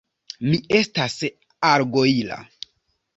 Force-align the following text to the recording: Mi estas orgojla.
Mi 0.45 0.59
estas 0.77 1.17
orgojla. 1.73 2.39